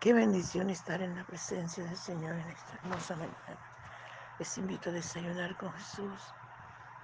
Qué 0.00 0.14
bendición 0.14 0.70
estar 0.70 1.02
en 1.02 1.14
la 1.14 1.24
presencia 1.24 1.84
del 1.84 1.94
Señor 1.94 2.32
en 2.32 2.48
esta 2.48 2.72
hermosa 2.76 3.16
mañana. 3.16 3.58
Les 4.38 4.56
invito 4.56 4.88
a 4.88 4.94
desayunar 4.94 5.54
con 5.58 5.70
Jesús. 5.74 6.22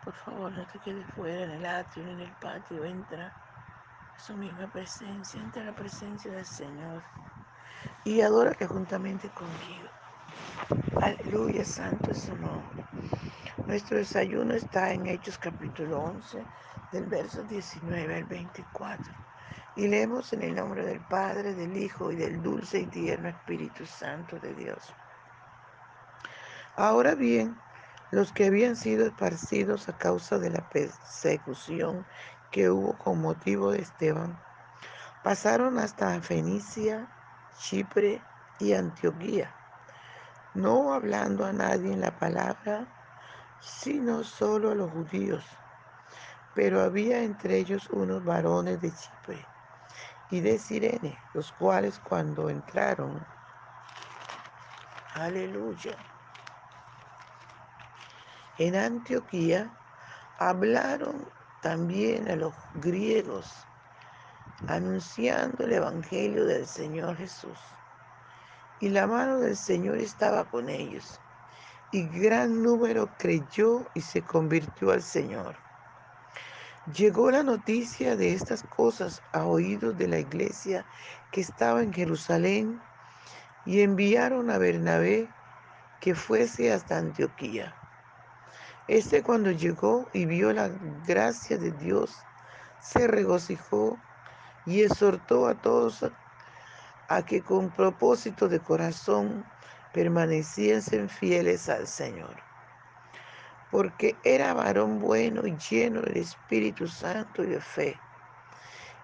Por 0.03 0.15
favor, 0.15 0.51
no 0.51 0.67
te 0.69 0.79
quedes 0.79 1.05
fuera 1.15 1.43
en 1.43 1.51
el 1.51 1.67
atrio 1.67 2.09
en 2.09 2.21
el 2.21 2.33
patio. 2.41 2.87
Entra 2.87 3.35
a 4.17 4.19
su 4.19 4.35
misma 4.39 4.67
presencia, 4.69 5.39
entra 5.39 5.61
a 5.61 5.67
la 5.67 5.75
presencia 5.75 6.33
del 6.33 6.47
Señor 6.47 7.03
y 8.05 8.23
adórate 8.23 8.67
juntamente 8.67 9.29
conmigo. 9.29 9.91
Aleluya, 11.03 11.67
santo 11.67 12.13
es 12.13 12.23
su 12.23 12.35
nombre. 12.37 12.83
Nuestro 13.67 13.99
desayuno 13.99 14.55
está 14.55 14.91
en 14.95 15.07
Hechos 15.07 15.37
capítulo 15.37 16.01
11, 16.01 16.43
del 16.93 17.05
verso 17.05 17.43
19 17.43 18.15
al 18.15 18.25
24. 18.25 19.26
Y 19.77 19.89
leemos 19.89 20.33
en 20.33 20.41
el 20.41 20.55
nombre 20.55 20.87
del 20.87 21.01
Padre, 21.01 21.55
del 21.55 21.77
Hijo 21.77 22.11
y 22.11 22.17
del 22.17 22.43
dulce 22.43 22.81
y 22.81 22.87
tierno 22.87 23.29
Espíritu 23.29 23.85
Santo 23.85 24.39
de 24.39 24.55
Dios. 24.55 24.95
Ahora 26.77 27.15
bien, 27.15 27.55
los 28.11 28.33
que 28.33 28.47
habían 28.47 28.75
sido 28.75 29.07
esparcidos 29.07 29.91
a 29.91 29.99
causa 29.99 30.39
de 30.39 30.49
la 30.49 30.67
persecución 30.71 32.07
que 32.51 32.71
hubo 32.71 32.97
con 32.97 33.21
motivo 33.21 33.71
de 33.71 33.83
Esteban, 33.83 34.39
pasaron 35.23 35.79
hasta 35.79 36.23
Fenicia, 36.23 37.07
Chipre 37.59 38.23
y 38.59 38.73
Antioquía, 38.73 39.55
no 40.55 40.95
hablando 40.95 41.45
a 41.45 41.53
nadie 41.53 41.93
en 41.93 42.01
la 42.01 42.19
palabra, 42.19 42.87
sino 43.61 44.25
solo 44.25 44.71
a 44.71 44.75
los 44.75 44.91
judíos. 44.91 45.45
Pero 46.55 46.81
había 46.81 47.23
entre 47.23 47.59
ellos 47.59 47.91
unos 47.91 48.25
varones 48.25 48.81
de 48.81 48.91
Chipre 48.91 49.56
y 50.31 50.41
de 50.41 50.59
Sirene, 50.59 51.19
los 51.35 51.53
cuales 51.53 52.01
cuando 52.01 52.51
entraron, 52.51 53.25
aleluya, 55.15 55.97
en 58.59 58.75
Antioquía, 58.75 59.71
hablaron 60.39 61.29
también 61.63 62.29
a 62.31 62.37
los 62.37 62.55
griegos, 62.75 63.53
anunciando 64.67 65.65
el 65.65 65.75
Evangelio 65.75 66.45
del 66.45 66.67
Señor 66.67 67.17
Jesús. 67.17 67.59
Y 68.81 68.89
la 68.89 69.07
mano 69.07 69.39
del 69.39 69.57
Señor 69.57 69.99
estaba 69.99 70.45
con 70.45 70.69
ellos, 70.69 71.21
y 71.93 72.09
gran 72.09 72.63
número 72.63 73.09
creyó 73.19 73.87
y 73.95 74.01
se 74.01 74.23
convirtió 74.23 74.91
al 74.91 75.03
Señor. 75.03 75.66
Llegó 76.87 77.33
la 77.33 77.43
noticia 77.43 78.15
de 78.15 78.33
estas 78.33 78.63
cosas 78.63 79.21
a 79.33 79.45
oídos 79.45 79.97
de 79.97 80.07
la 80.07 80.21
iglesia 80.21 80.87
que 81.33 81.41
estaba 81.41 81.83
en 81.83 81.93
Jerusalén 81.93 82.81
y 83.65 83.81
enviaron 83.81 84.51
a 84.51 84.59
Bernabé 84.59 85.35
que 85.99 86.15
fuese 86.15 86.73
hasta 86.73 86.97
Antioquía. 86.97 87.77
Este 88.87 89.25
cuando 89.25 89.51
llegó 89.51 90.09
y 90.13 90.27
vio 90.27 90.53
la 90.53 90.69
gracia 90.79 91.59
de 91.59 91.73
Dios, 91.73 92.25
se 92.79 93.09
regocijó 93.09 94.01
y 94.65 94.83
exhortó 94.83 95.49
a 95.49 95.61
todos 95.61 96.05
a 97.09 97.25
que 97.25 97.43
con 97.43 97.73
propósito 97.73 98.49
de 98.49 98.61
corazón 98.61 99.45
permaneciesen 99.93 101.09
fieles 101.09 101.69
al 101.69 101.89
Señor 101.89 102.46
porque 103.71 104.17
era 104.25 104.55
varón 104.55 105.01
bueno 105.01 105.47
y 105.47 105.57
lleno 105.57 106.01
del 106.03 106.19
Espíritu 106.19 106.87
Santo 106.87 107.43
y 107.43 107.49
de 107.49 107.61
fe. 107.61 108.01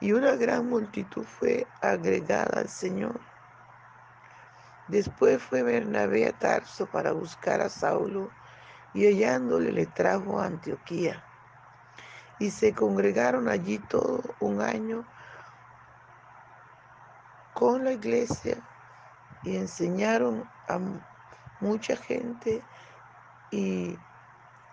Y 0.01 0.13
una 0.13 0.35
gran 0.37 0.69
multitud 0.69 1.25
fue 1.25 1.67
agregada 1.81 2.61
al 2.61 2.69
Señor. 2.69 3.21
Después 4.89 5.43
fue 5.43 5.63
Bernabé 5.63 6.27
a 6.27 6.33
Tarso 6.33 6.87
para 6.87 7.13
buscar 7.13 7.61
a 7.61 7.69
Saulo 7.69 8.31
y 8.95 9.07
hallándole 9.07 9.73
le 9.73 9.87
trajo 9.87 10.41
a 10.41 10.47
Antioquía. 10.47 11.25
Y 12.39 12.51
se 12.51 12.75
congregaron 12.75 13.49
allí 13.49 13.79
todo 13.79 14.23
un 14.41 14.61
año 14.61 15.05
con 17.55 17.85
la 17.85 17.93
iglesia 17.93 18.57
y 19.45 19.57
enseñaron 19.57 20.49
a 20.69 20.81
mucha 21.61 21.97
gente 21.97 22.63
y 23.53 23.97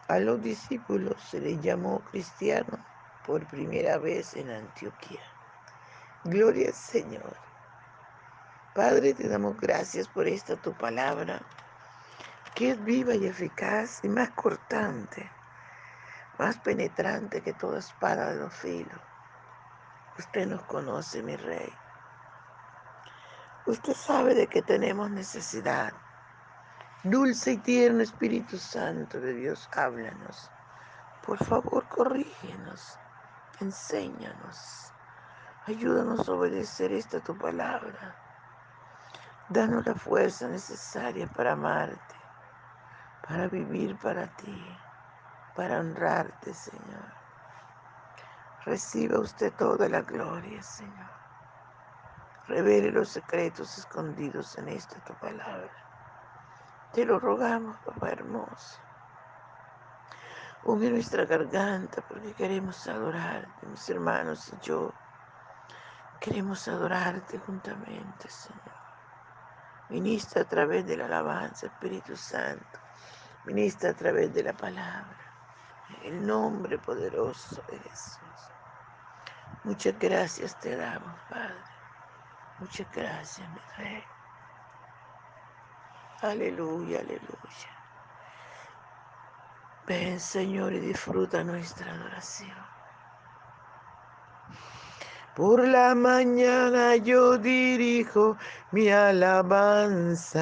a 0.10 0.18
los 0.20 0.42
discípulos 0.42 1.22
se 1.22 1.40
les 1.40 1.62
llamó 1.62 2.02
cristianos 2.06 2.80
por 3.26 3.46
primera 3.46 4.00
vez 4.00 4.36
en 4.36 4.50
Antioquía. 4.50 5.22
Gloria 6.24 6.70
al 6.70 6.74
Señor. 6.74 7.38
Padre, 8.74 9.14
te 9.14 9.30
damos 9.30 9.56
gracias 9.58 10.08
por 10.08 10.28
esta 10.28 10.56
tu 10.56 10.74
palabra, 10.74 11.42
que 12.56 12.72
es 12.72 12.84
viva 12.84 13.14
y 13.14 13.28
eficaz 13.28 14.00
y 14.04 14.10
más 14.10 14.32
cortante, 14.32 15.30
más 16.40 16.58
penetrante 16.58 17.42
que 17.42 17.54
toda 17.54 17.78
espada 17.78 18.34
de 18.34 18.40
los 18.40 18.54
filos. 18.54 19.00
Usted 20.18 20.48
nos 20.48 20.64
conoce, 20.64 21.22
mi 21.22 21.36
rey. 21.36 21.72
Usted 23.68 23.94
sabe 23.94 24.34
de 24.34 24.48
que 24.48 24.64
tenemos 24.64 25.12
necesidad. 25.12 25.94
Dulce 27.04 27.54
y 27.54 27.58
tierno 27.60 28.04
Espíritu 28.04 28.58
Santo 28.58 29.22
de 29.22 29.34
Dios, 29.34 29.70
háblanos. 29.72 30.52
Por 31.26 31.42
favor, 31.46 31.88
corrígenos, 31.88 33.00
enséñanos. 33.62 34.92
Ayúdanos 35.66 36.28
a 36.28 36.34
obedecer 36.34 36.92
esta 36.92 37.22
tu 37.22 37.38
palabra. 37.38 38.18
Danos 39.48 39.86
la 39.86 39.96
fuerza 39.96 40.50
necesaria 40.50 41.26
para 41.30 41.54
amarte, 41.54 42.16
para 43.26 43.48
vivir 43.48 43.98
para 43.98 44.28
ti, 44.36 44.78
para 45.56 45.80
honrarte, 45.80 46.54
Señor. 46.54 47.14
Reciba 48.66 49.20
usted 49.20 49.54
toda 49.54 49.88
la 49.88 50.02
gloria, 50.02 50.62
Señor. 50.62 51.12
Revele 52.48 52.92
los 52.92 53.08
secretos 53.08 53.78
escondidos 53.78 54.58
en 54.58 54.68
esta 54.68 55.02
tu 55.06 55.14
palabra. 55.14 55.89
Te 56.94 57.06
lo 57.06 57.20
rogamos, 57.20 57.78
papá 57.78 58.10
hermoso. 58.10 58.80
Une 60.64 60.90
nuestra 60.90 61.26
garganta 61.26 62.02
porque 62.02 62.34
queremos 62.34 62.88
adorarte, 62.88 63.68
mis 63.68 63.90
hermanos 63.90 64.52
y 64.52 64.66
yo. 64.66 64.92
Queremos 66.20 66.68
adorarte 66.68 67.38
juntamente, 67.38 68.30
Señor. 68.30 68.80
Ministra 69.90 70.42
a 70.42 70.46
través 70.46 70.86
de 70.86 70.98
la 70.98 71.06
alabanza, 71.06 71.68
Espíritu 71.68 72.16
Santo. 72.18 72.80
Ministra 73.46 73.92
a 73.92 73.94
través 73.94 74.34
de 74.34 74.44
la 74.44 74.54
palabra. 74.54 75.18
En 76.02 76.14
el 76.14 76.28
nombre 76.28 76.78
poderoso 76.80 77.64
de 77.70 77.80
Jesús. 77.80 78.20
Muchas 79.64 79.98
gracias 79.98 80.60
te 80.60 80.76
damos, 80.76 81.20
Padre. 81.30 81.56
Muchas 82.60 82.88
gracias, 82.92 83.48
mi 83.50 83.60
Rey. 83.78 84.19
Aleluya, 86.22 87.00
aleluya. 87.00 87.72
Ven, 89.88 90.20
Señor, 90.20 90.74
y 90.74 90.80
disfruta 90.80 91.46
nuestra 91.46 91.94
adoración. 91.94 92.58
Por 95.34 95.66
la 95.66 95.96
mañana 95.96 96.98
yo 96.98 97.38
dirijo 97.38 98.36
mi 98.74 98.90
alabanza 98.90 100.38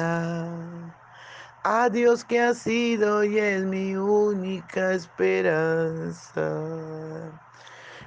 a 1.62 1.88
Dios 1.88 2.24
que 2.24 2.40
ha 2.40 2.54
sido 2.54 3.22
y 3.22 3.38
es 3.38 3.62
mi 3.62 3.94
única 3.94 4.94
esperanza. 4.94 6.50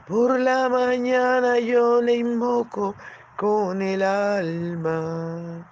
Por 0.09 0.37
la 0.41 0.67
mañana 0.67 1.57
yo 1.59 2.01
le 2.01 2.15
invoco 2.15 2.95
con 3.37 3.81
el 3.81 4.03
alma 4.03 5.71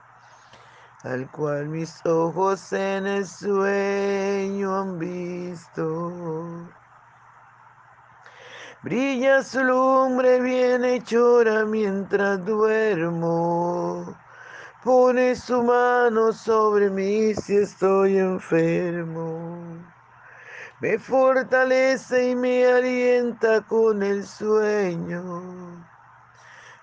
al 1.03 1.29
cual 1.31 1.67
mis 1.69 2.05
ojos 2.05 2.73
en 2.73 3.07
el 3.07 3.25
sueño 3.25 4.75
han 4.79 4.99
visto. 4.99 6.69
Brilla 8.83 9.43
su 9.43 9.63
lumbre 9.63 10.39
bien 10.39 10.83
hechora 10.85 11.65
mientras 11.65 12.43
duermo 12.45 14.15
pone 14.83 15.35
su 15.35 15.61
mano 15.61 16.33
sobre 16.33 16.89
mí 16.89 17.35
si 17.35 17.57
estoy 17.57 18.17
enfermo. 18.17 19.61
Me 20.79 20.97
fortalece 20.97 22.31
y 22.31 22.35
me 22.35 22.65
alienta 22.65 23.61
con 23.61 24.01
el 24.01 24.25
sueño. 24.25 25.90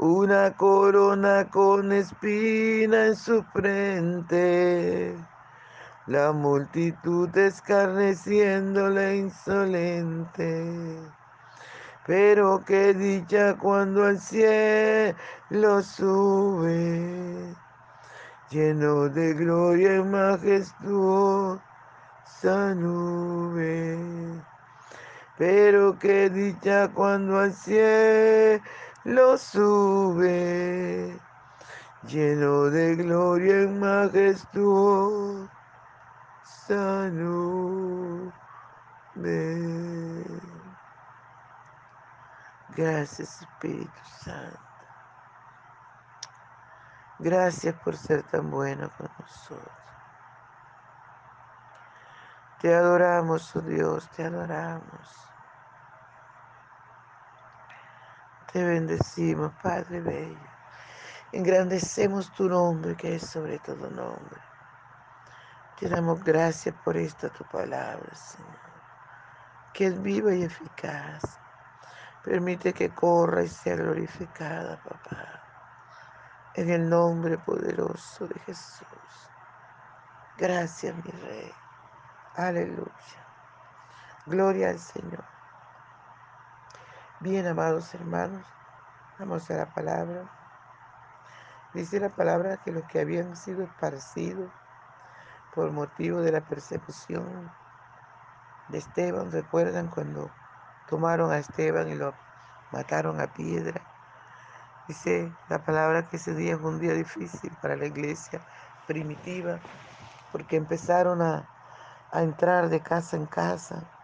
Una 0.00 0.54
corona 0.56 1.50
con 1.50 1.90
espina 1.90 3.06
en 3.06 3.16
su 3.16 3.42
frente. 3.52 5.12
La 6.06 6.30
multitud 6.30 7.36
escarneciéndole 7.36 9.16
insolente. 9.16 11.00
Pero 12.06 12.62
qué 12.64 12.94
dicha 12.94 13.56
cuando 13.58 14.04
al 14.04 14.20
cielo 14.20 15.82
sube, 15.82 17.56
lleno 18.50 19.08
de 19.08 19.34
gloria 19.34 19.96
y 19.96 20.04
majestuosa 20.04 21.60
nube. 22.76 23.98
Pero 25.36 25.98
qué 25.98 26.30
dicha 26.30 26.88
cuando 26.94 27.40
al 27.40 27.52
cielo 27.52 28.62
sube, 29.38 31.20
lleno 32.02 32.64
de 32.64 32.96
gloria 32.96 33.62
y 33.62 33.68
majestuosa 33.68 35.50
nube. 37.12 38.32
Gracias 42.68 43.42
Espíritu 43.42 44.00
Santo. 44.04 44.58
Gracias 47.18 47.74
por 47.76 47.96
ser 47.96 48.22
tan 48.24 48.50
bueno 48.50 48.90
con 48.96 49.08
nosotros. 49.18 49.72
Te 52.60 52.74
adoramos, 52.74 53.54
oh 53.54 53.62
Dios, 53.62 54.08
te 54.10 54.24
adoramos. 54.24 55.37
Te 58.52 58.64
bendecimos, 58.64 59.52
Padre 59.62 60.00
Bello. 60.00 60.48
Engrandecemos 61.32 62.32
tu 62.32 62.48
nombre, 62.48 62.96
que 62.96 63.16
es 63.16 63.22
sobre 63.22 63.58
todo 63.58 63.90
nombre. 63.90 64.40
Te 65.78 65.88
damos 65.88 66.22
gracias 66.24 66.74
por 66.84 66.96
esta 66.96 67.28
tu 67.28 67.44
palabra, 67.44 68.14
Señor, 68.14 68.82
que 69.74 69.86
es 69.86 70.02
viva 70.02 70.34
y 70.34 70.42
eficaz 70.42 71.38
Permite 72.28 72.74
que 72.74 72.90
corra 72.90 73.42
y 73.44 73.48
sea 73.48 73.76
glorificada, 73.76 74.76
papá. 74.82 75.42
En 76.54 76.68
el 76.68 76.88
nombre 76.88 77.38
poderoso 77.38 78.26
de 78.26 78.38
Jesús. 78.40 79.30
Gracias, 80.36 80.94
mi 80.96 81.10
Rey. 81.10 81.52
Aleluya. 82.34 83.32
Gloria 84.26 84.70
al 84.70 84.78
Señor. 84.78 85.37
Bien, 87.20 87.46
amados 87.46 87.94
hermanos, 87.94 88.56
vamos 89.18 89.50
a 89.50 89.56
la 89.56 89.72
palabra. 89.72 90.30
Dice 91.72 91.98
la 91.98 92.14
palabra 92.14 92.58
que 92.58 92.72
los 92.72 92.84
que 92.84 93.00
habían 93.00 93.34
sido 93.36 93.62
esparcidos 93.64 94.52
por 95.50 95.72
motivo 95.72 96.20
de 96.22 96.32
la 96.32 96.46
persecución 96.46 97.54
de 98.68 98.78
Esteban, 98.78 99.30
recuerdan 99.32 99.88
cuando 99.88 100.38
tomaron 100.84 101.30
a 101.32 101.38
Esteban 101.38 101.88
y 101.88 101.94
lo 101.96 102.20
mataron 102.70 103.20
a 103.20 103.32
piedra. 103.32 103.90
Dice 104.86 105.38
la 105.46 105.64
palabra 105.64 106.06
que 106.08 106.16
ese 106.16 106.34
día 106.34 106.58
fue 106.58 106.70
un 106.70 106.78
día 106.80 106.94
difícil 106.94 107.56
para 107.58 107.76
la 107.76 107.86
iglesia 107.86 108.44
primitiva, 108.86 109.64
porque 110.30 110.56
empezaron 110.56 111.22
a, 111.22 111.50
a 112.10 112.22
entrar 112.24 112.68
de 112.70 112.82
casa 112.82 113.16
en 113.16 113.26
casa 113.26 113.97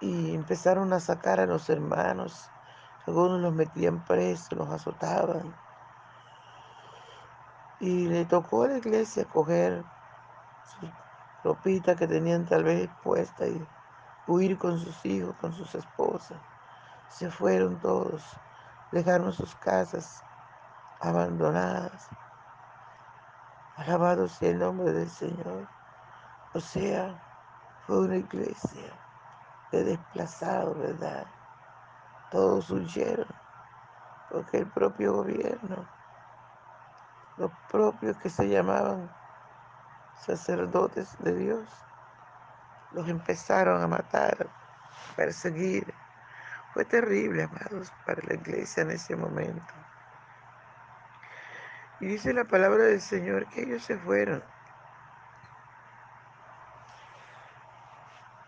y 0.00 0.34
empezaron 0.34 0.92
a 0.92 1.00
sacar 1.00 1.40
a 1.40 1.46
los 1.46 1.68
hermanos. 1.68 2.50
Algunos 3.06 3.40
los 3.40 3.52
metían 3.52 4.02
presos, 4.04 4.52
los 4.52 4.68
azotaban. 4.70 5.54
Y 7.80 8.08
le 8.08 8.24
tocó 8.24 8.64
a 8.64 8.68
la 8.68 8.78
iglesia 8.78 9.24
coger 9.26 9.84
su 10.64 10.90
ropita 11.44 11.96
que 11.96 12.06
tenían 12.06 12.46
tal 12.46 12.64
vez 12.64 12.90
puesta 13.02 13.46
y 13.46 13.66
huir 14.26 14.58
con 14.58 14.78
sus 14.78 15.04
hijos, 15.04 15.34
con 15.36 15.52
sus 15.52 15.74
esposas. 15.74 16.38
Se 17.08 17.30
fueron 17.30 17.78
todos, 17.80 18.22
dejaron 18.92 19.32
sus 19.32 19.54
casas 19.56 20.22
abandonadas. 21.00 22.08
Alabado 23.76 24.28
sea 24.28 24.50
el 24.50 24.58
nombre 24.58 24.92
del 24.92 25.08
Señor. 25.08 25.66
O 26.52 26.60
sea, 26.60 27.22
fue 27.86 27.98
una 28.00 28.16
iglesia 28.16 29.09
de 29.72 29.84
desplazados, 29.84 30.78
¿verdad? 30.78 31.26
Todos 32.30 32.70
huyeron, 32.70 33.26
porque 34.30 34.58
el 34.58 34.66
propio 34.66 35.14
gobierno, 35.14 35.88
los 37.36 37.50
propios 37.70 38.16
que 38.18 38.30
se 38.30 38.48
llamaban 38.48 39.10
sacerdotes 40.20 41.16
de 41.20 41.34
Dios, 41.34 41.68
los 42.92 43.08
empezaron 43.08 43.82
a 43.82 43.86
matar, 43.86 44.48
a 45.12 45.16
perseguir. 45.16 45.94
Fue 46.74 46.84
terrible, 46.84 47.44
amados, 47.44 47.92
para 48.06 48.22
la 48.22 48.34
iglesia 48.34 48.82
en 48.82 48.92
ese 48.92 49.16
momento. 49.16 49.74
Y 52.00 52.06
dice 52.06 52.32
la 52.32 52.44
palabra 52.44 52.84
del 52.84 53.00
Señor 53.00 53.46
que 53.48 53.62
ellos 53.62 53.82
se 53.82 53.98
fueron 53.98 54.42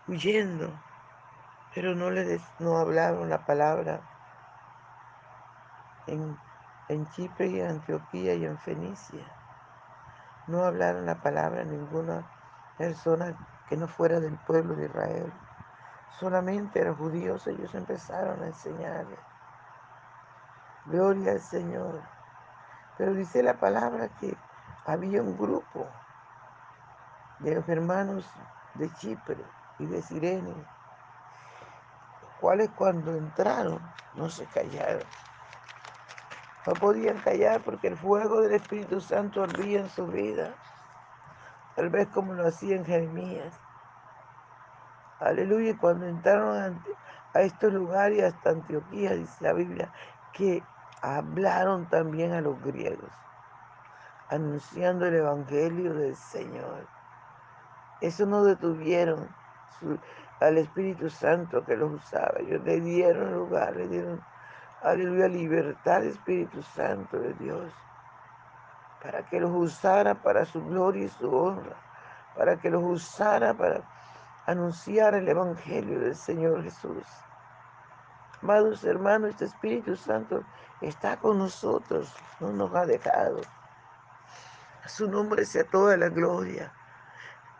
huyendo 0.07 0.73
pero 1.73 1.95
no, 1.95 2.11
le 2.11 2.39
no 2.59 2.77
hablaron 2.77 3.29
la 3.29 3.45
palabra 3.45 4.01
en, 6.07 6.37
en 6.89 7.09
Chipre 7.11 7.47
y 7.47 7.59
en 7.59 7.67
Antioquía 7.67 8.35
y 8.35 8.45
en 8.45 8.57
Fenicia. 8.59 9.25
No 10.47 10.63
hablaron 10.63 11.05
la 11.05 11.15
palabra 11.15 11.61
a 11.61 11.65
ninguna 11.65 12.25
persona 12.77 13.35
que 13.67 13.77
no 13.77 13.87
fuera 13.87 14.19
del 14.19 14.37
pueblo 14.39 14.75
de 14.75 14.85
Israel. 14.85 15.33
Solamente 16.19 16.79
eran 16.79 16.95
judíos, 16.95 17.47
ellos 17.47 17.73
empezaron 17.73 18.43
a 18.43 18.47
enseñarles. 18.47 19.19
Gloria 20.85 21.31
al 21.31 21.41
Señor. 21.41 22.01
Pero 22.97 23.13
dice 23.13 23.41
la 23.41 23.55
palabra 23.55 24.09
que 24.19 24.37
había 24.85 25.21
un 25.21 25.37
grupo 25.37 25.87
de 27.39 27.55
los 27.55 27.67
hermanos 27.67 28.29
de 28.75 28.93
Chipre 28.95 29.43
y 29.79 29.85
de 29.85 30.01
Sirene, 30.01 30.53
los 30.53 30.82
cuales 32.43 32.69
cuando 32.75 33.15
entraron 33.15 33.79
no 34.15 34.27
se 34.27 34.45
callaron. 34.47 35.07
No 36.67 36.73
podían 36.73 37.17
callar 37.19 37.61
porque 37.61 37.87
el 37.87 37.95
fuego 37.95 38.41
del 38.41 38.55
Espíritu 38.55 38.99
Santo 38.99 39.43
ardía 39.43 39.79
en 39.79 39.89
su 39.89 40.07
vida, 40.07 40.53
tal 41.77 41.89
vez 41.89 42.09
como 42.09 42.33
lo 42.33 42.45
hacía 42.45 42.75
en 42.75 42.83
Jeremías. 42.83 43.57
Aleluya, 45.21 45.69
y 45.69 45.75
cuando 45.75 46.05
entraron 46.05 46.81
a 47.33 47.41
estos 47.41 47.71
lugares, 47.71 48.21
hasta 48.21 48.49
Antioquía, 48.49 49.11
dice 49.11 49.41
la 49.41 49.53
Biblia, 49.53 49.93
que 50.33 50.61
hablaron 51.01 51.87
también 51.87 52.33
a 52.33 52.41
los 52.41 52.61
griegos, 52.61 53.13
anunciando 54.29 55.05
el 55.05 55.15
Evangelio 55.15 55.93
del 55.93 56.17
Señor. 56.17 56.89
Eso 58.01 58.25
no 58.25 58.43
detuvieron 58.43 59.29
al 60.43 60.57
Espíritu 60.57 61.09
Santo 61.09 61.63
que 61.63 61.77
los 61.77 61.93
usaba. 61.93 62.33
Ellos 62.39 62.61
le 62.63 62.81
dieron 62.81 63.33
lugar, 63.33 63.75
le 63.75 63.87
dieron, 63.87 64.21
aleluya, 64.81 65.27
libertad 65.27 65.97
al 65.97 66.07
Espíritu 66.07 66.61
Santo 66.61 67.17
de 67.17 67.33
Dios, 67.35 67.71
para 69.01 69.23
que 69.25 69.39
los 69.39 69.51
usara 69.51 70.15
para 70.15 70.45
su 70.45 70.63
gloria 70.65 71.05
y 71.05 71.09
su 71.09 71.33
honra, 71.33 71.75
para 72.35 72.57
que 72.57 72.69
los 72.69 72.83
usara 72.83 73.53
para 73.53 73.81
anunciar 74.45 75.15
el 75.15 75.27
Evangelio 75.27 75.99
del 75.99 76.15
Señor 76.15 76.63
Jesús. 76.63 77.05
Amados 78.41 78.83
hermanos, 78.83 79.31
este 79.31 79.45
Espíritu 79.45 79.95
Santo 79.95 80.43
está 80.81 81.15
con 81.17 81.37
nosotros, 81.37 82.13
no 82.41 82.51
nos 82.51 82.75
ha 82.75 82.85
dejado. 82.85 83.39
A 84.83 84.89
su 84.89 85.09
nombre 85.09 85.45
sea 85.45 85.63
toda 85.63 85.95
la 85.95 86.09
gloria. 86.09 86.73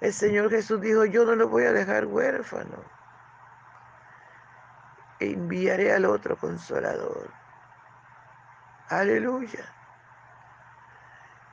El 0.03 0.11
Señor 0.11 0.49
Jesús 0.49 0.81
dijo, 0.81 1.05
yo 1.05 1.23
no 1.23 1.33
lo 1.33 1.47
voy 1.47 1.63
a 1.63 1.71
dejar 1.71 2.05
huérfano. 2.07 2.83
enviaré 5.21 5.93
al 5.93 6.03
otro 6.03 6.35
consolador. 6.35 7.31
Aleluya. 8.89 9.63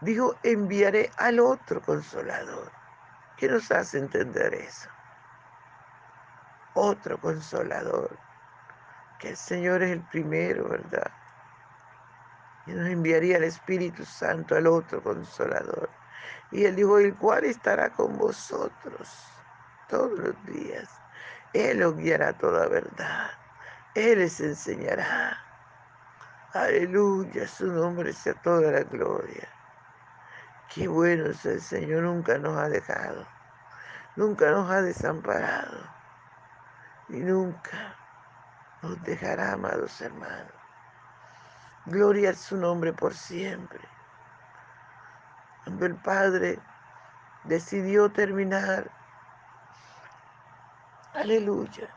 Dijo, 0.00 0.35
enviaré 0.42 1.12
al 1.16 1.38
otro 1.38 1.80
consolador. 1.80 2.73
¿Qué 3.37 3.47
nos 3.47 3.71
hace 3.71 3.99
entender 3.99 4.52
eso? 4.54 4.90
Otro 6.75 7.21
consolador. 7.21 8.19
Que 9.21 9.28
el 9.28 9.37
Señor 9.37 9.80
es 9.85 9.92
el 9.92 10.02
primero, 10.09 10.69
¿verdad? 10.69 11.12
Y 12.66 12.73
nos 12.73 12.88
enviaría 12.88 13.37
el 13.37 13.45
Espíritu 13.45 14.04
Santo 14.04 14.57
al 14.57 14.66
otro 14.66 15.00
consolador. 15.04 16.00
Y 16.52 16.64
él 16.64 16.76
dijo, 16.76 16.99
el 16.99 17.14
cual 17.16 17.45
estará 17.45 17.90
con 17.90 18.19
vosotros 18.19 19.09
todos 19.88 20.19
los 20.19 20.47
días. 20.47 20.88
Él 21.52 21.83
os 21.83 21.97
guiará 21.97 22.33
toda 22.37 22.69
verdad. 22.69 23.30
Él 23.95 24.21
les 24.21 24.40
enseñará. 24.40 25.38
Aleluya, 26.52 27.47
su 27.47 27.66
nombre 27.66 28.12
sea 28.12 28.35
toda 28.35 28.73
la 28.73 28.83
gloria. 28.83 29.49
Qué 30.73 30.87
bueno 30.87 31.26
es 31.26 31.45
el 31.47 31.61
Señor, 31.61 32.04
nunca 32.04 32.38
nos 32.38 32.57
ha 32.57 32.69
dejado, 32.69 33.26
nunca 34.14 34.50
nos 34.50 34.71
ha 34.71 34.83
desamparado 34.83 35.78
y 37.09 37.19
nunca 37.19 37.97
nos 38.83 39.02
dejará, 39.02 39.52
amados 39.52 40.00
hermanos. 40.00 40.52
Gloria 41.87 42.30
a 42.30 42.35
su 42.35 42.57
nombre 42.57 42.92
por 42.92 43.14
siempre. 43.14 43.80
Cuando 45.64 45.87
el 45.87 45.97
Padre 45.97 46.59
decidió 47.45 48.11
terminar, 48.11 48.90
aleluya, 51.14 51.88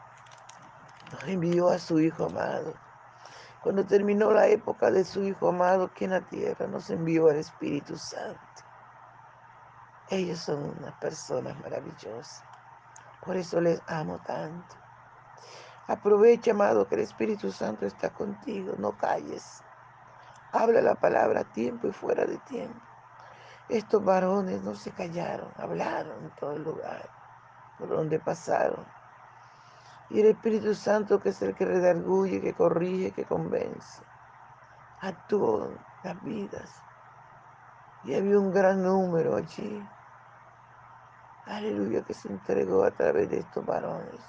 nos 1.12 1.24
envió 1.24 1.70
a 1.70 1.80
su 1.80 2.00
Hijo 2.00 2.26
amado. 2.26 2.74
Cuando 3.62 3.86
terminó 3.86 4.32
la 4.32 4.48
época 4.48 4.92
de 4.92 5.06
su 5.06 5.24
Hijo 5.24 5.50
amado 5.50 5.86
aquí 5.86 6.04
en 6.04 6.12
la 6.12 6.22
tierra, 6.22 6.68
nos 6.68 6.90
envió 6.90 7.30
al 7.30 7.38
Espíritu 7.38 7.98
Santo. 7.98 8.40
Ellos 10.10 10.40
son 10.40 10.78
unas 10.78 10.94
personas 10.96 11.58
maravillosas. 11.62 12.44
Por 13.22 13.38
eso 13.38 13.62
les 13.62 13.82
amo 13.88 14.20
tanto. 14.26 14.76
Aprovecha, 15.88 16.52
amado, 16.52 16.88
que 16.88 16.96
el 16.96 17.02
Espíritu 17.02 17.52
Santo 17.52 17.86
está 17.86 18.10
contigo. 18.10 18.76
No 18.78 18.98
calles. 18.98 19.64
Habla 20.52 20.82
la 20.82 20.96
palabra 20.96 21.42
a 21.42 21.52
tiempo 21.54 21.88
y 21.88 21.92
fuera 21.92 22.26
de 22.26 22.38
tiempo. 22.40 22.93
Estos 23.70 24.04
varones 24.04 24.62
no 24.62 24.76
se 24.76 24.92
callaron, 24.92 25.50
hablaron 25.58 26.24
en 26.24 26.30
todo 26.32 26.54
el 26.54 26.64
lugar 26.64 27.10
por 27.78 27.88
donde 27.90 28.20
pasaron. 28.20 28.86
Y 30.10 30.20
el 30.20 30.28
Espíritu 30.28 30.76
Santo, 30.76 31.20
que 31.20 31.30
es 31.30 31.42
el 31.42 31.56
que 31.56 31.66
redarguye, 31.66 32.42
que 32.42 32.54
corrige, 32.54 33.12
que 33.12 33.26
convence, 33.26 34.04
actuó 35.00 35.66
en 35.66 35.78
las 36.04 36.24
vidas. 36.24 36.84
Y 38.04 38.16
había 38.16 38.38
un 38.38 38.52
gran 38.52 38.84
número 38.84 39.38
allí. 39.38 39.88
Aleluya, 41.46 42.04
que 42.04 42.14
se 42.14 42.28
entregó 42.28 42.84
a 42.84 42.92
través 42.92 43.30
de 43.30 43.40
estos 43.40 43.66
varones. 43.66 44.20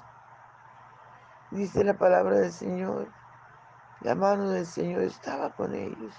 Dice 1.51 1.83
la 1.83 1.95
palabra 1.95 2.37
del 2.37 2.53
Señor. 2.53 3.09
La 4.01 4.15
mano 4.15 4.49
del 4.51 4.67
Señor 4.67 5.03
estaba 5.03 5.51
con 5.51 5.75
ellos 5.75 6.15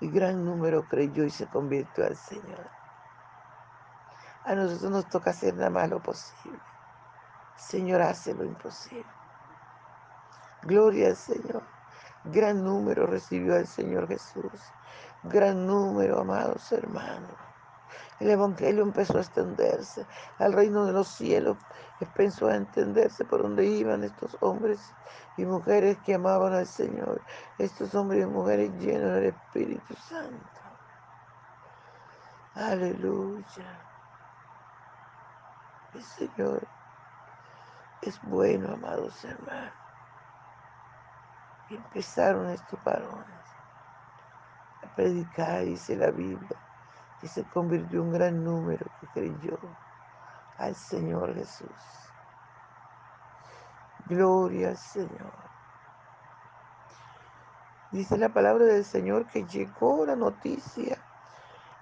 y 0.00 0.10
gran 0.10 0.44
número 0.44 0.86
creyó 0.88 1.24
y 1.24 1.30
se 1.30 1.46
convirtió 1.48 2.06
al 2.06 2.16
Señor. 2.16 2.70
A 4.44 4.54
nosotros 4.54 4.90
nos 4.90 5.08
toca 5.08 5.30
hacer 5.30 5.54
nada 5.54 5.70
más 5.70 5.90
lo 5.90 6.02
posible. 6.02 6.58
Señor 7.56 8.02
hace 8.02 8.34
lo 8.34 8.44
imposible. 8.44 9.04
Gloria 10.62 11.08
al 11.08 11.16
Señor. 11.16 11.62
Gran 12.24 12.64
número 12.64 13.06
recibió 13.06 13.56
al 13.56 13.66
Señor 13.66 14.08
Jesús. 14.08 14.52
Gran 15.24 15.66
número, 15.66 16.20
amados 16.20 16.70
hermanos. 16.72 17.47
El 18.20 18.30
Evangelio 18.30 18.82
empezó 18.82 19.18
a 19.18 19.20
extenderse 19.20 20.06
al 20.38 20.52
reino 20.52 20.84
de 20.84 20.92
los 20.92 21.08
cielos. 21.08 21.56
Empezó 22.00 22.48
a 22.48 22.56
entenderse 22.56 23.24
por 23.24 23.42
donde 23.42 23.64
iban 23.64 24.04
estos 24.04 24.36
hombres 24.40 24.92
y 25.36 25.44
mujeres 25.44 25.98
que 26.04 26.14
amaban 26.14 26.52
al 26.52 26.66
Señor. 26.66 27.22
Estos 27.58 27.94
hombres 27.94 28.24
y 28.24 28.26
mujeres 28.26 28.72
llenos 28.78 29.14
del 29.14 29.26
Espíritu 29.26 29.94
Santo. 29.94 30.60
Aleluya. 32.54 33.84
El 35.94 36.02
Señor 36.02 36.66
es 38.02 38.20
bueno, 38.22 38.74
amados 38.74 39.24
hermanos. 39.24 39.72
Empezaron 41.70 42.48
estos 42.48 42.82
varones 42.82 43.24
a 44.82 44.94
predicar, 44.94 45.64
dice 45.64 45.96
la 45.96 46.10
Biblia 46.10 46.67
y 47.22 47.28
se 47.28 47.44
convirtió 47.44 48.02
un 48.02 48.12
gran 48.12 48.44
número 48.44 48.86
que 49.00 49.06
creyó 49.08 49.58
al 50.56 50.74
Señor 50.74 51.34
Jesús. 51.34 51.68
Gloria 54.06 54.70
al 54.70 54.76
Señor. 54.76 55.32
Dice 57.90 58.18
la 58.18 58.28
palabra 58.28 58.64
del 58.66 58.84
Señor 58.84 59.26
que 59.26 59.44
llegó 59.44 60.04
la 60.04 60.14
noticia 60.14 60.98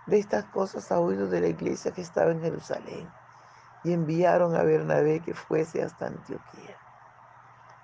de 0.07 0.19
estas 0.19 0.45
cosas 0.47 0.91
a 0.93 1.01
oídos 1.01 1.31
de 1.31 1.41
la 1.41 1.49
iglesia 1.49 1.93
que 1.93 2.01
estaba 2.01 2.31
en 2.31 2.41
Jerusalén 2.41 3.11
y 3.83 3.93
enviaron 3.93 4.55
a 4.55 4.63
Bernabé 4.63 5.21
que 5.21 5.35
fuese 5.35 5.83
hasta 5.83 6.07
Antioquía. 6.07 6.77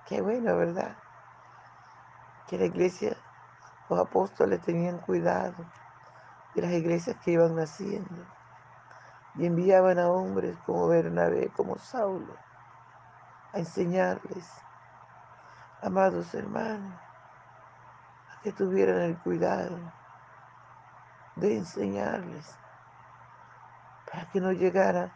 Qué 0.07 0.21
bueno, 0.21 0.57
¿verdad? 0.57 0.97
Que 2.49 2.59
la 2.59 2.67
iglesia, 2.67 3.17
los 3.89 3.99
apóstoles 3.99 4.61
tenían 4.63 4.99
cuidado 4.99 5.55
de 6.55 6.63
las 6.63 6.73
iglesias 6.73 7.17
que 7.25 7.33
iban 7.33 7.55
naciendo. 7.55 8.27
Y 9.37 9.47
enviaban 9.47 9.99
a 9.99 10.11
hombres 10.11 10.57
como 10.67 10.89
Bernabé, 10.89 11.51
como 11.51 11.79
Saulo, 11.79 12.37
a 13.53 13.59
enseñarles, 13.59 14.51
amados 15.81 16.35
hermanos, 16.35 16.99
a 18.31 18.41
que 18.43 18.53
tuvieran 18.53 19.01
el 19.01 19.19
cuidado 19.19 19.79
de 21.37 21.57
enseñarles 21.57 22.59
para 24.11 24.29
que 24.31 24.41
no 24.41 24.53
llegara, 24.53 25.11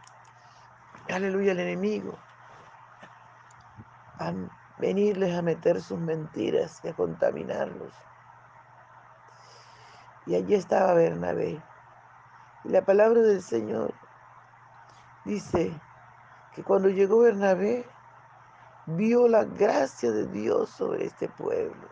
aleluya, 1.07 1.51
el 1.51 1.59
enemigo 1.59 2.17
a 4.19 4.33
venirles 4.79 5.35
a 5.35 5.41
meter 5.41 5.81
sus 5.81 5.99
mentiras 5.99 6.79
y 6.83 6.89
a 6.89 6.93
contaminarlos. 6.93 7.93
Y 10.27 10.35
allí 10.35 10.55
estaba 10.55 10.93
Bernabé. 10.93 11.63
Y 12.65 12.69
la 12.69 12.83
palabra 12.83 13.21
del 13.21 13.41
Señor 13.41 13.93
dice 15.23 15.73
que 16.53 16.63
cuando 16.63 16.89
llegó 16.89 17.19
Bernabé, 17.19 17.89
vio 18.87 19.29
la 19.29 19.45
gracia 19.45 20.11
de 20.11 20.27
Dios 20.27 20.69
sobre 20.69 21.05
este 21.05 21.29
pueblo. 21.29 21.87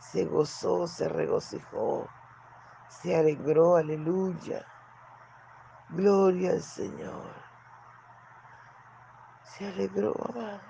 Se 0.00 0.26
gozó, 0.26 0.86
se 0.86 1.08
regocijó, 1.08 2.08
se 2.88 3.16
alegró, 3.16 3.76
aleluya. 3.76 4.66
Gloria 5.88 6.50
al 6.50 6.62
Señor. 6.62 7.34
Se 9.44 9.66
alegró, 9.66 10.14
amados. 10.28 10.60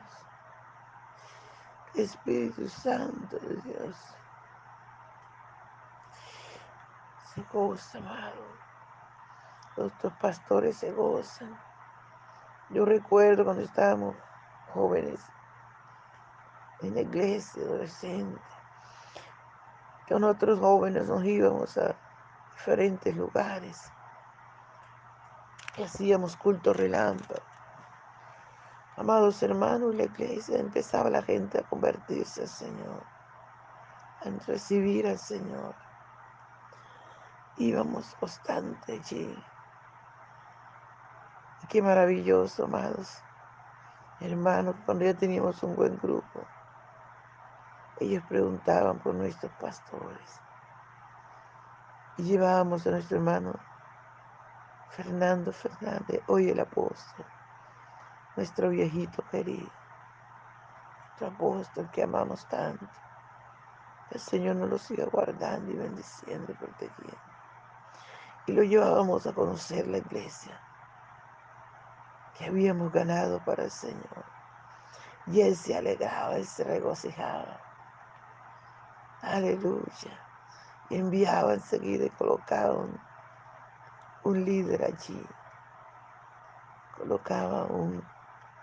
Espíritu 1.95 2.69
Santo 2.69 3.39
de 3.41 3.57
Dios. 3.63 3.97
Se 7.35 7.43
goza, 7.53 7.99
amado. 7.99 8.45
Nuestros 9.77 10.13
pastores 10.15 10.77
se 10.77 10.91
gozan. 10.91 11.57
Yo 12.71 12.85
recuerdo 12.85 13.45
cuando 13.45 13.63
estábamos 13.63 14.17
jóvenes 14.73 15.21
en 16.81 16.95
la 16.95 17.03
iglesia, 17.03 17.63
adolescentes, 17.63 18.43
que 20.07 20.15
nosotros 20.19 20.59
jóvenes 20.59 21.07
nos 21.07 21.25
íbamos 21.25 21.77
a 21.79 21.95
diferentes 22.53 23.17
lugares 23.17 23.93
y 25.77 25.83
hacíamos 25.83 26.37
culto 26.37 26.73
relámpago. 26.73 27.43
Amados 28.97 29.43
hermanos, 29.43 29.95
la 29.95 30.05
iglesia 30.05 30.59
empezaba 30.59 31.11
la 31.11 31.23
gente 31.23 31.59
a 31.59 31.63
convertirse 31.63 32.43
al 32.43 32.49
Señor, 32.49 33.03
a 34.21 34.47
recibir 34.47 35.07
al 35.07 35.19
Señor. 35.19 35.90
Íbamos 37.61 38.15
constante 38.17 38.95
allí. 38.95 39.45
Y 41.63 41.67
qué 41.69 41.83
maravilloso, 41.83 42.65
amados 42.65 43.23
hermanos, 44.21 44.77
cuando 44.85 45.05
ya 45.05 45.15
teníamos 45.15 45.63
un 45.63 45.75
buen 45.75 45.97
grupo. 45.97 46.47
Ellos 47.99 48.23
preguntaban 48.29 48.99
por 48.99 49.15
nuestros 49.15 49.53
pastores. 49.53 50.41
Y 52.19 52.25
llevábamos 52.25 52.87
a 52.87 52.91
nuestro 52.91 53.17
hermano 53.17 53.55
Fernando 54.91 55.53
Fernández, 55.53 56.23
hoy 56.27 56.51
el 56.51 56.61
apóstol, 56.61 57.25
nuestro 58.37 58.69
viejito 58.71 59.23
querido, 59.31 59.71
nuestro 61.05 61.29
apóstol 61.29 61.91
que 61.91 62.03
amamos 62.03 62.47
tanto. 62.49 62.87
El 64.11 64.21
Señor 64.21 64.57
nos 64.57 64.69
lo 64.69 64.79
siga 64.79 65.07
guardando 65.07 65.71
y 65.71 65.77
bendiciendo 65.77 66.53
y 66.53 66.55
protegiendo. 66.55 67.30
Y 68.51 68.53
lo 68.53 68.65
llevábamos 68.65 69.29
a 69.29 69.33
conocer 69.33 69.87
la 69.87 69.99
iglesia 69.99 70.61
que 72.37 72.47
habíamos 72.47 72.91
ganado 72.91 73.39
para 73.45 73.63
el 73.63 73.71
Señor. 73.71 74.25
Y 75.29 75.41
Él 75.41 75.55
se 75.55 75.77
alegraba, 75.77 76.35
Él 76.35 76.45
se 76.45 76.65
regocijaba. 76.65 77.61
Aleluya. 79.23 80.19
Y 80.89 80.97
enviaba 80.97 81.55
enseguida 81.55 82.07
y 82.07 82.11
colocaba 82.11 82.73
un, 82.73 83.01
un 84.25 84.45
líder 84.45 84.83
allí. 84.83 85.25
Colocaba 86.97 87.67
un, 87.67 88.05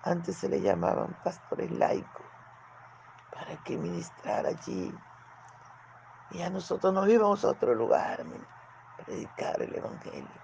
antes 0.04 0.36
se 0.36 0.50
le 0.50 0.60
llamaban 0.60 1.18
pastores 1.24 1.72
laicos, 1.72 2.26
para 3.32 3.56
que 3.64 3.78
ministrara 3.78 4.50
allí. 4.50 4.94
Y 6.32 6.42
a 6.42 6.50
nosotros 6.50 6.94
nos 6.94 7.08
íbamos 7.08 7.46
a 7.46 7.52
otro 7.52 7.74
lugar 7.74 8.26
predicar 9.06 9.62
el 9.62 9.76
Evangelio. 9.76 10.42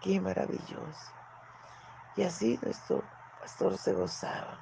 Qué 0.00 0.20
maravilloso. 0.20 1.12
Y 2.16 2.22
así 2.24 2.58
nuestro 2.62 3.04
pastor 3.40 3.78
se 3.78 3.92
gozaba. 3.92 4.58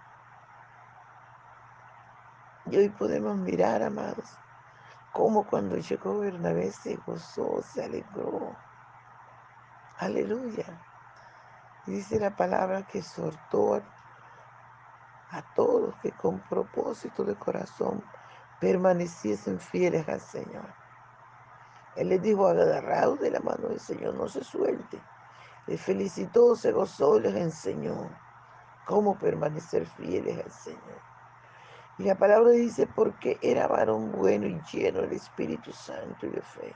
Y 2.67 2.77
hoy 2.77 2.89
podemos 2.91 3.37
mirar, 3.37 3.83
amados, 3.83 4.29
como 5.13 5.47
cuando 5.47 5.77
llegó 5.77 6.19
Bernabé 6.19 6.73
se 6.73 6.97
gozó, 6.97 7.63
se 7.63 7.85
alegró. 7.85 8.57
Aleluya. 9.99 10.85
dice 11.87 12.21
la 12.21 12.37
palabra 12.37 12.83
que 12.87 12.99
exhortó 12.99 13.77
a, 13.77 13.83
a 15.31 15.55
todos 15.55 15.95
que 16.03 16.13
con 16.13 16.41
propósito 16.41 17.25
de 17.25 17.37
corazón 17.37 18.05
permaneciesen 18.61 19.59
fieles 19.61 20.09
al 20.09 20.21
Señor. 20.21 20.75
Él 21.97 22.11
les 22.11 22.23
dijo, 22.23 22.47
agarrado 22.47 23.17
de 23.17 23.31
la 23.31 23.41
mano 23.41 23.69
del 23.69 23.81
Señor, 23.81 24.15
no 24.15 24.29
se 24.29 24.45
suelte. 24.45 25.01
Les 25.67 25.81
felicitó, 25.81 26.55
se 26.55 26.71
gozó, 26.71 27.19
les 27.19 27.35
enseñó 27.35 28.11
cómo 28.85 29.19
permanecer 29.19 29.87
fieles 29.87 30.39
al 30.45 30.51
Señor. 30.51 31.01
Y 31.99 32.05
la 32.05 32.15
palabra 32.15 32.51
dice, 32.51 32.87
porque 32.87 33.39
era 33.41 33.67
varón 33.67 34.13
bueno 34.13 34.47
y 34.47 34.61
lleno 34.71 35.01
del 35.01 35.13
Espíritu 35.13 35.73
Santo 35.73 36.27
y 36.27 36.31
de 36.31 36.43
fe. 36.43 36.75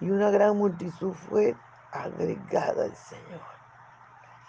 Y 0.00 0.10
una 0.10 0.30
gran 0.30 0.58
multitud 0.58 1.14
fue 1.14 1.56
agregada 1.90 2.84
al 2.84 2.94
Señor. 2.94 3.40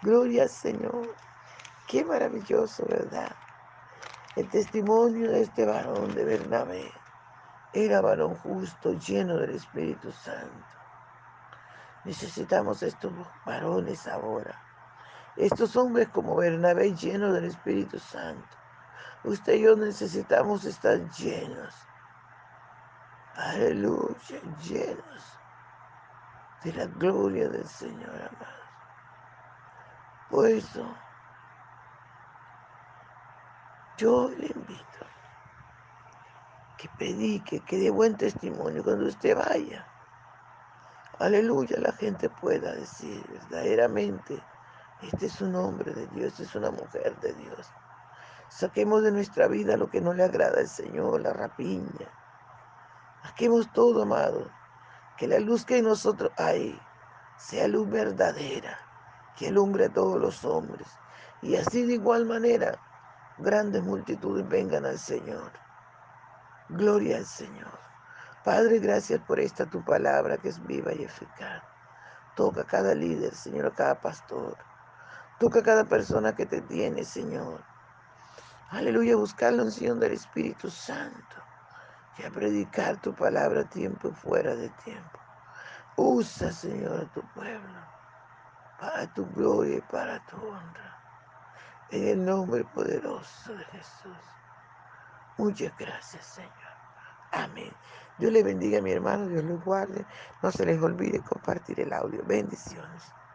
Gloria 0.02 0.44
al 0.44 0.50
Señor. 0.50 1.16
Qué 1.88 2.04
maravilloso, 2.04 2.86
¿verdad? 2.86 3.34
El 4.36 4.50
testimonio 4.50 5.32
de 5.32 5.42
este 5.42 5.66
varón 5.66 6.14
de 6.14 6.26
Bernabé 6.26 6.92
era 7.86 8.02
varón 8.02 8.36
justo, 8.36 8.94
lleno 8.94 9.38
del 9.38 9.52
Espíritu 9.52 10.12
Santo. 10.12 10.66
Necesitamos 12.06 12.84
estos 12.84 13.14
varones 13.46 14.08
ahora. 14.08 14.62
Estos 15.36 15.76
hombres 15.76 16.10
como 16.10 16.36
Bernabé 16.36 16.94
llenos 16.96 17.34
del 17.34 17.46
Espíritu 17.46 18.00
Santo 18.00 18.58
Usted 19.24 19.56
y 19.56 19.62
yo 19.64 19.76
necesitamos 19.76 20.64
estar 20.64 20.98
llenos. 21.12 21.76
Aleluya, 23.36 24.42
llenos 24.64 25.40
de 26.64 26.74
la 26.74 26.86
gloria 26.86 27.50
del 27.50 27.68
Señor 27.68 28.10
amado. 28.10 28.64
Por 30.30 30.48
eso, 30.48 30.96
yo 33.98 34.30
le 34.30 34.48
invito 34.48 35.06
que 36.78 36.90
predique, 36.98 37.60
que 37.62 37.78
dé 37.78 37.90
buen 37.90 38.16
testimonio 38.16 38.84
cuando 38.84 39.08
usted 39.08 39.36
vaya. 39.36 39.86
Aleluya, 41.20 41.78
la 41.80 41.92
gente 41.94 42.30
pueda 42.30 42.74
decir 42.74 43.24
verdaderamente, 43.28 44.40
este 45.02 45.26
es 45.26 45.42
un 45.42 45.56
hombre 45.56 45.94
de 45.94 46.08
Dios, 46.08 46.40
es 46.40 46.54
una 46.56 46.70
mujer 46.70 47.20
de 47.20 47.34
Dios. 47.34 47.68
Saquemos 48.50 49.04
de 49.04 49.12
nuestra 49.12 49.48
vida 49.48 49.78
lo 49.78 49.90
que 49.90 50.00
no 50.00 50.14
le 50.14 50.24
agrada 50.24 50.60
al 50.60 50.68
Señor, 50.68 51.22
la 51.22 51.34
rapiña. 51.34 52.08
Saquemos 53.24 53.72
todo, 53.74 54.04
amado. 54.04 54.50
Que 55.18 55.28
la 55.28 55.40
luz 55.40 55.66
que 55.66 55.80
en 55.80 55.86
nosotros 55.86 56.32
hay 56.38 56.80
sea 57.38 57.68
luz 57.68 57.90
verdadera, 57.90 58.78
que 59.36 59.50
alumbre 59.50 59.86
a 59.86 59.94
todos 59.94 60.20
los 60.20 60.46
hombres. 60.46 60.88
Y 61.42 61.56
así 61.56 61.84
de 61.84 61.94
igual 61.94 62.26
manera, 62.26 62.80
grandes 63.38 63.84
multitudes 63.84 64.48
vengan 64.48 64.86
al 64.86 64.98
Señor. 64.98 65.52
Gloria 66.70 67.18
al 67.18 67.26
Señor. 67.26 67.80
Padre, 68.44 68.80
gracias 68.80 69.22
por 69.22 69.40
esta 69.40 69.66
tu 69.70 69.84
palabra 69.84 70.38
que 70.38 70.50
es 70.50 70.66
viva 70.66 70.94
y 70.94 71.04
eficaz. 71.04 71.64
Toca 72.36 72.62
a 72.62 72.68
cada 72.68 72.94
líder, 72.94 73.34
Señor, 73.34 73.68
a 73.68 73.74
cada 73.74 74.00
pastor. 74.00 74.58
Toca 75.40 75.60
a 75.60 75.64
cada 75.64 75.86
persona 75.86 76.36
que 76.36 76.46
te 76.46 76.62
tiene, 76.62 77.04
Señor. 77.04 77.64
Aleluya, 78.70 79.16
buscar 79.16 79.54
la 79.54 79.64
unción 79.64 80.00
del 80.00 80.14
Espíritu 80.14 80.70
Santo 80.70 81.36
y 82.18 82.24
a 82.24 82.32
predicar 82.32 83.02
tu 83.02 83.14
palabra 83.14 83.62
a 83.62 83.70
tiempo 83.70 84.10
y 84.10 84.14
fuera 84.14 84.56
de 84.56 84.70
tiempo. 84.84 85.20
Usa, 85.96 86.52
Señor, 86.52 87.02
a 87.02 87.14
tu 87.14 87.22
pueblo 87.34 87.98
para 88.80 89.12
tu 89.14 89.26
gloria 89.34 89.78
y 89.78 89.82
para 89.82 90.20
tu 90.26 90.38
honra. 90.38 90.98
En 91.90 92.08
el 92.08 92.26
nombre 92.26 92.64
poderoso 92.66 93.56
de 93.56 93.66
Jesús. 93.66 94.37
Muchas 95.38 95.76
gracias, 95.78 96.26
Señor. 96.26 96.52
Amén. 97.32 97.80
Dios 98.18 98.32
le 98.34 98.44
bendiga 98.44 98.80
a 98.80 98.82
mi 98.82 98.92
hermano, 98.92 99.28
Dios 99.28 99.44
lo 99.44 99.60
guarde. 99.60 100.08
No 100.42 100.52
se 100.52 100.66
les 100.66 100.82
olvide 100.82 101.24
compartir 101.24 101.80
el 101.80 101.94
audio. 101.94 102.24
Bendiciones. 102.26 103.17